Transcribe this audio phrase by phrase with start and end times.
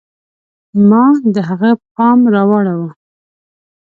[0.89, 1.05] ما
[1.35, 2.89] د هغه پام را واړوه.